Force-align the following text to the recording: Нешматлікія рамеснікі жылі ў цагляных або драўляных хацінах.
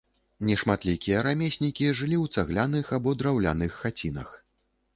Нешматлікія 0.47 1.19
рамеснікі 1.27 1.85
жылі 2.01 2.17
ў 2.23 2.39
цагляных 2.39 2.91
або 2.99 3.17
драўляных 3.23 3.79
хацінах. 3.87 4.37